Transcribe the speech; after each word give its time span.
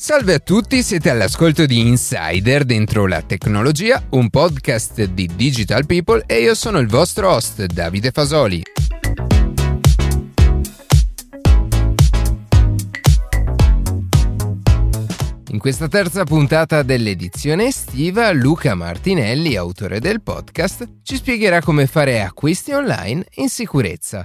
Salve 0.00 0.34
a 0.34 0.38
tutti, 0.38 0.80
siete 0.84 1.10
all'ascolto 1.10 1.66
di 1.66 1.80
Insider 1.80 2.64
dentro 2.64 3.08
la 3.08 3.20
tecnologia, 3.20 4.00
un 4.10 4.30
podcast 4.30 5.02
di 5.06 5.28
Digital 5.34 5.86
People 5.86 6.22
e 6.24 6.40
io 6.40 6.54
sono 6.54 6.78
il 6.78 6.86
vostro 6.86 7.32
host 7.32 7.64
Davide 7.66 8.12
Fasoli. 8.12 8.62
In 15.48 15.58
questa 15.58 15.88
terza 15.88 16.22
puntata 16.22 16.84
dell'edizione 16.84 17.66
estiva, 17.66 18.30
Luca 18.30 18.76
Martinelli, 18.76 19.56
autore 19.56 19.98
del 19.98 20.22
podcast, 20.22 20.88
ci 21.02 21.16
spiegherà 21.16 21.60
come 21.60 21.88
fare 21.88 22.22
acquisti 22.22 22.70
online 22.70 23.26
in 23.34 23.48
sicurezza. 23.48 24.24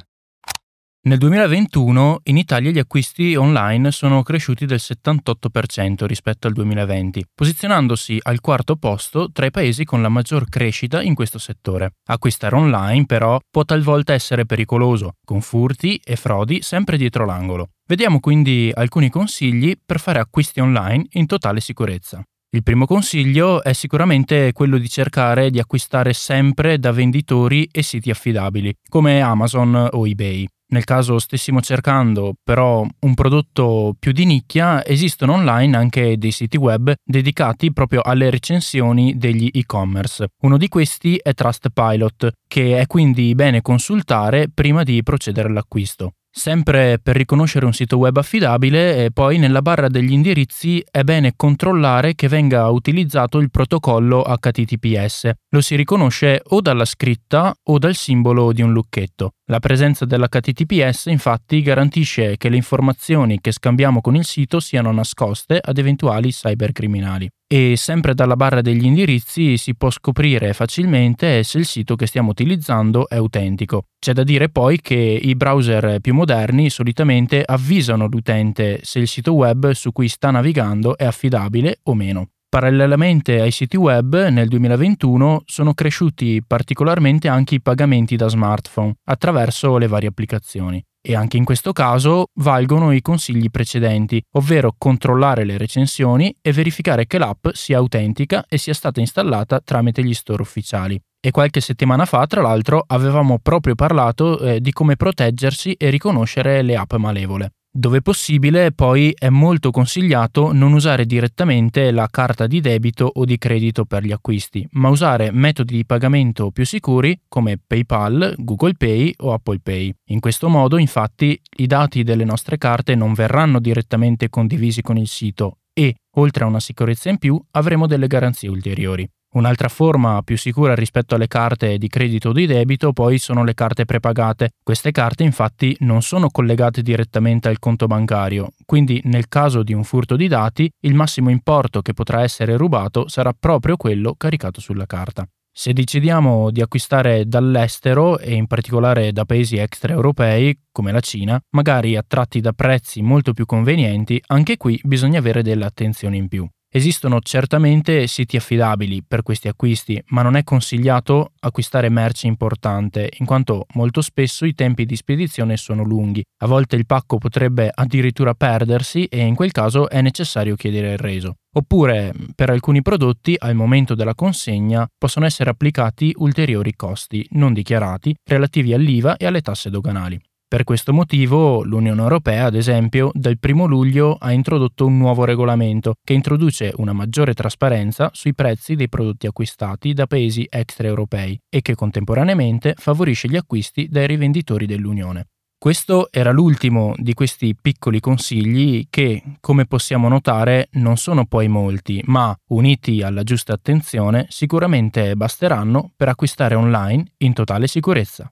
Nel 1.05 1.17
2021 1.17 2.21
in 2.23 2.37
Italia 2.37 2.71
gli 2.71 2.79
acquisti 2.79 3.35
online 3.35 3.91
sono 3.91 4.23
cresciuti 4.23 4.65
del 4.65 4.79
78% 4.81 6.05
rispetto 6.05 6.47
al 6.47 6.53
2020, 6.53 7.25
posizionandosi 7.35 8.19
al 8.21 8.39
quarto 8.39 8.77
posto 8.77 9.29
tra 9.29 9.45
i 9.45 9.51
paesi 9.51 9.83
con 9.83 10.01
la 10.01 10.07
maggior 10.07 10.47
crescita 10.47 11.01
in 11.01 11.13
questo 11.13 11.39
settore. 11.39 11.95
Acquistare 12.05 12.55
online 12.55 13.05
però 13.05 13.37
può 13.51 13.65
talvolta 13.65 14.13
essere 14.13 14.45
pericoloso, 14.45 15.15
con 15.25 15.41
furti 15.41 15.99
e 16.01 16.15
frodi 16.15 16.61
sempre 16.61 16.95
dietro 16.95 17.25
l'angolo. 17.25 17.71
Vediamo 17.85 18.21
quindi 18.21 18.71
alcuni 18.73 19.09
consigli 19.09 19.75
per 19.85 19.99
fare 19.99 20.19
acquisti 20.19 20.61
online 20.61 21.07
in 21.15 21.25
totale 21.25 21.59
sicurezza. 21.59 22.23
Il 22.51 22.63
primo 22.63 22.85
consiglio 22.85 23.61
è 23.61 23.73
sicuramente 23.73 24.53
quello 24.53 24.77
di 24.77 24.87
cercare 24.87 25.49
di 25.49 25.59
acquistare 25.59 26.13
sempre 26.13 26.79
da 26.79 26.93
venditori 26.93 27.67
e 27.69 27.83
siti 27.83 28.09
affidabili, 28.09 28.73
come 28.87 29.19
Amazon 29.19 29.89
o 29.91 30.07
eBay. 30.07 30.47
Nel 30.73 30.85
caso 30.85 31.19
stessimo 31.19 31.61
cercando 31.61 32.33
però 32.43 32.83
un 33.01 33.13
prodotto 33.13 33.93
più 33.99 34.11
di 34.11 34.25
nicchia, 34.25 34.83
esistono 34.83 35.33
online 35.33 35.77
anche 35.77 36.17
dei 36.17 36.31
siti 36.31 36.57
web 36.57 36.91
dedicati 37.03 37.71
proprio 37.71 38.01
alle 38.01 38.31
recensioni 38.31 39.15
degli 39.15 39.51
e-commerce. 39.53 40.29
Uno 40.41 40.57
di 40.57 40.67
questi 40.69 41.17
è 41.17 41.35
Trustpilot, 41.35 42.31
che 42.47 42.79
è 42.79 42.87
quindi 42.87 43.35
bene 43.35 43.61
consultare 43.61 44.47
prima 44.51 44.81
di 44.81 45.03
procedere 45.03 45.47
all'acquisto. 45.47 46.13
Sempre 46.35 46.97
per 46.97 47.15
riconoscere 47.15 47.67
un 47.67 47.73
sito 47.73 47.97
web 47.97 48.17
affidabile, 48.17 49.11
poi 49.13 49.37
nella 49.37 49.61
barra 49.61 49.87
degli 49.87 50.11
indirizzi 50.11 50.83
è 50.89 51.03
bene 51.03 51.33
controllare 51.35 52.15
che 52.15 52.27
venga 52.27 52.67
utilizzato 52.69 53.37
il 53.37 53.51
protocollo 53.51 54.23
HTTPS. 54.23 55.29
Lo 55.49 55.61
si 55.61 55.75
riconosce 55.75 56.41
o 56.43 56.59
dalla 56.59 56.85
scritta 56.85 57.53
o 57.65 57.77
dal 57.77 57.93
simbolo 57.93 58.51
di 58.51 58.63
un 58.63 58.71
lucchetto. 58.71 59.33
La 59.53 59.59
presenza 59.59 60.05
dell'HTTPS 60.05 61.05
infatti 61.11 61.61
garantisce 61.61 62.37
che 62.37 62.49
le 62.49 62.55
informazioni 62.55 63.39
che 63.39 63.51
scambiamo 63.51 64.01
con 64.01 64.15
il 64.15 64.25
sito 64.25 64.59
siano 64.59 64.91
nascoste 64.91 65.59
ad 65.63 65.77
eventuali 65.77 66.31
cybercriminali. 66.31 67.29
E 67.47 67.75
sempre 67.77 68.15
dalla 68.15 68.35
barra 68.35 68.61
degli 68.61 68.83
indirizzi 68.83 69.57
si 69.57 69.75
può 69.75 69.91
scoprire 69.91 70.53
facilmente 70.53 71.43
se 71.43 71.59
il 71.59 71.65
sito 71.65 71.95
che 71.95 72.07
stiamo 72.07 72.31
utilizzando 72.31 73.07
è 73.07 73.17
autentico. 73.17 73.83
C'è 73.99 74.13
da 74.13 74.23
dire 74.23 74.49
poi 74.49 74.81
che 74.81 74.95
i 74.95 75.35
browser 75.35 75.99
più 75.99 76.15
moderni 76.15 76.71
solitamente 76.71 77.43
avvisano 77.45 78.07
l'utente 78.07 78.79
se 78.81 78.97
il 78.97 79.07
sito 79.07 79.33
web 79.33 79.69
su 79.73 79.91
cui 79.91 80.07
sta 80.07 80.31
navigando 80.31 80.97
è 80.97 81.05
affidabile 81.05 81.77
o 81.83 81.93
meno. 81.93 82.29
Parallelamente 82.53 83.41
ai 83.41 83.49
siti 83.49 83.77
web, 83.77 84.27
nel 84.27 84.47
2021 84.47 85.41
sono 85.43 85.73
cresciuti 85.73 86.43
particolarmente 86.45 87.27
anche 87.27 87.55
i 87.55 87.61
pagamenti 87.63 88.15
da 88.15 88.27
smartphone 88.27 88.93
attraverso 89.05 89.79
le 89.79 89.87
varie 89.87 90.09
applicazioni. 90.09 90.79
E 91.01 91.15
anche 91.15 91.37
in 91.37 91.45
questo 91.45 91.73
caso 91.73 92.27
valgono 92.35 92.91
i 92.91 93.01
consigli 93.01 93.49
precedenti, 93.49 94.21
ovvero 94.33 94.75
controllare 94.77 95.45
le 95.45 95.57
recensioni 95.57 96.31
e 96.39 96.53
verificare 96.53 97.07
che 97.07 97.17
l'app 97.17 97.47
sia 97.53 97.79
autentica 97.79 98.45
e 98.47 98.59
sia 98.59 98.75
stata 98.75 98.99
installata 98.99 99.59
tramite 99.59 100.03
gli 100.03 100.13
store 100.13 100.43
ufficiali. 100.43 101.01
E 101.19 101.31
qualche 101.31 101.59
settimana 101.59 102.05
fa, 102.05 102.27
tra 102.27 102.43
l'altro, 102.43 102.83
avevamo 102.85 103.39
proprio 103.41 103.73
parlato 103.73 104.39
eh, 104.39 104.61
di 104.61 104.71
come 104.71 104.95
proteggersi 104.95 105.73
e 105.73 105.89
riconoscere 105.89 106.61
le 106.61 106.75
app 106.75 106.93
malevole. 106.93 107.49
Dove 107.75 108.03
possibile, 108.03 108.71
poi 108.71 109.15
è 109.17 109.29
molto 109.29 109.71
consigliato 109.71 110.53
non 110.53 110.73
usare 110.73 111.07
direttamente 111.07 111.89
la 111.89 112.07
carta 112.07 112.45
di 112.45 112.61
debito 112.61 113.09
o 113.11 113.25
di 113.25 113.39
credito 113.39 113.83
per 113.85 114.03
gli 114.03 114.11
acquisti, 114.11 114.63
ma 114.73 114.89
usare 114.89 115.31
metodi 115.31 115.77
di 115.77 115.83
pagamento 115.83 116.51
più 116.51 116.67
sicuri 116.67 117.21
come 117.27 117.57
PayPal, 117.57 118.35
Google 118.37 118.75
Pay 118.77 119.15
o 119.21 119.33
Apple 119.33 119.59
Pay. 119.59 119.91
In 120.09 120.19
questo 120.19 120.49
modo, 120.49 120.77
infatti, 120.77 121.41
i 121.57 121.65
dati 121.65 122.03
delle 122.03 122.25
nostre 122.25 122.59
carte 122.59 122.93
non 122.93 123.13
verranno 123.13 123.59
direttamente 123.59 124.29
condivisi 124.29 124.83
con 124.83 124.97
il 124.97 125.07
sito 125.07 125.57
e, 125.73 125.95
oltre 126.17 126.43
a 126.43 126.47
una 126.47 126.59
sicurezza 126.59 127.09
in 127.09 127.17
più, 127.17 127.43
avremo 127.53 127.87
delle 127.87 128.05
garanzie 128.05 128.49
ulteriori. 128.49 129.09
Un'altra 129.33 129.67
forma 129.67 130.21
più 130.23 130.37
sicura 130.37 130.75
rispetto 130.75 131.15
alle 131.15 131.27
carte 131.27 131.79
di 131.79 131.87
credito 131.87 132.29
o 132.29 132.33
di 132.33 132.45
debito 132.45 132.93
poi 132.93 133.17
sono 133.17 133.43
le 133.43 133.55
carte 133.55 133.83
prepagate. 133.83 134.51
Queste 134.61 134.91
carte 134.91 135.23
infatti 135.23 135.75
non 135.79 136.03
sono 136.03 136.29
collegate 136.29 136.83
direttamente 136.83 137.47
al 137.47 137.57
conto 137.57 137.87
bancario, 137.87 138.51
quindi 138.63 139.01
nel 139.05 139.27
caso 139.29 139.63
di 139.63 139.73
un 139.73 139.83
furto 139.83 140.15
di 140.15 140.27
dati 140.27 140.69
il 140.81 140.93
massimo 140.93 141.31
importo 141.31 141.81
che 141.81 141.93
potrà 141.93 142.21
essere 142.21 142.57
rubato 142.57 143.07
sarà 143.07 143.33
proprio 143.37 143.75
quello 143.75 144.13
caricato 144.15 144.61
sulla 144.61 144.85
carta. 144.85 145.27
Se 145.51 145.73
decidiamo 145.73 146.51
di 146.51 146.61
acquistare 146.61 147.27
dall'estero 147.27 148.19
e 148.19 148.33
in 148.33 148.45
particolare 148.45 149.11
da 149.11 149.25
paesi 149.25 149.57
extraeuropei 149.57 150.61
come 150.71 150.91
la 150.91 150.99
Cina, 150.99 151.39
magari 151.51 151.95
attratti 151.95 152.39
da 152.39 152.53
prezzi 152.53 153.01
molto 153.01 153.33
più 153.33 153.45
convenienti, 153.45 154.21
anche 154.27 154.57
qui 154.57 154.79
bisogna 154.83 155.19
avere 155.19 155.41
delle 155.41 155.65
attenzioni 155.65 156.17
in 156.17 156.27
più. 156.27 156.47
Esistono 156.75 157.19
certamente 157.21 158.07
siti 158.07 158.35
affidabili 158.35 159.03
per 159.07 159.21
questi 159.21 159.47
acquisti, 159.47 160.03
ma 160.07 160.23
non 160.23 160.35
è 160.35 160.43
consigliato 160.43 161.33
acquistare 161.41 161.87
merce 161.89 162.25
importante, 162.25 163.11
in 163.19 163.27
quanto 163.27 163.67
molto 163.73 164.01
spesso 164.01 164.43
i 164.43 164.55
tempi 164.55 164.87
di 164.87 164.95
spedizione 164.95 165.55
sono 165.55 165.83
lunghi. 165.83 166.23
A 166.41 166.47
volte 166.47 166.75
il 166.75 166.87
pacco 166.87 167.19
potrebbe 167.19 167.69
addirittura 167.71 168.33
perdersi 168.33 169.05
e 169.05 169.19
in 169.19 169.35
quel 169.35 169.51
caso 169.51 169.87
è 169.87 170.01
necessario 170.01 170.55
chiedere 170.55 170.93
il 170.93 170.97
reso. 170.97 171.35
Oppure, 171.55 172.11
per 172.33 172.49
alcuni 172.49 172.81
prodotti, 172.81 173.35
al 173.37 173.53
momento 173.53 173.93
della 173.93 174.15
consegna, 174.15 174.87
possono 174.97 175.27
essere 175.27 175.51
applicati 175.51 176.11
ulteriori 176.17 176.73
costi 176.73 177.23
non 177.33 177.53
dichiarati 177.53 178.15
relativi 178.27 178.73
all'IVA 178.73 179.17
e 179.17 179.27
alle 179.27 179.41
tasse 179.41 179.69
doganali. 179.69 180.19
Per 180.53 180.65
questo 180.65 180.93
motivo 180.93 181.63
l'Unione 181.63 181.99
Europea, 181.99 182.45
ad 182.45 182.53
esempio, 182.53 183.09
dal 183.15 183.39
1 183.41 183.65
luglio 183.65 184.17
ha 184.19 184.31
introdotto 184.33 184.85
un 184.85 184.99
nuovo 184.99 185.25
regolamento 185.25 185.95
che 186.03 186.13
introduce 186.13 186.71
una 186.75 186.93
maggiore 186.93 187.33
trasparenza 187.33 188.11
sui 188.13 188.35
prezzi 188.35 188.75
dei 188.75 188.87
prodotti 188.87 189.25
acquistati 189.25 189.93
da 189.93 190.05
paesi 190.05 190.45
extraeuropei 190.47 191.39
e 191.49 191.61
che 191.63 191.73
contemporaneamente 191.73 192.75
favorisce 192.77 193.27
gli 193.29 193.35
acquisti 193.35 193.87
dai 193.89 194.05
rivenditori 194.05 194.67
dell'Unione. 194.67 195.29
Questo 195.57 196.09
era 196.11 196.31
l'ultimo 196.31 196.93
di 196.97 197.15
questi 197.15 197.55
piccoli 197.59 197.99
consigli 197.99 198.85
che, 198.91 199.23
come 199.39 199.65
possiamo 199.65 200.07
notare, 200.07 200.67
non 200.73 200.97
sono 200.97 201.25
poi 201.25 201.47
molti, 201.47 201.99
ma 202.05 202.31
uniti 202.49 203.01
alla 203.01 203.23
giusta 203.23 203.53
attenzione 203.53 204.27
sicuramente 204.29 205.15
basteranno 205.15 205.93
per 205.95 206.09
acquistare 206.09 206.53
online 206.53 207.05
in 207.17 207.33
totale 207.33 207.65
sicurezza. 207.65 208.31